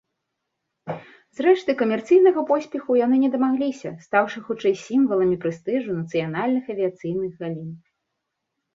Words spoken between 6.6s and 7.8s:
авіяцыйных галін.